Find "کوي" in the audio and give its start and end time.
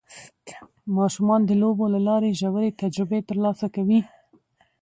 3.75-3.99